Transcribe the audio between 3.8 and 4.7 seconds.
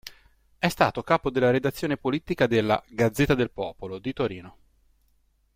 di Torino.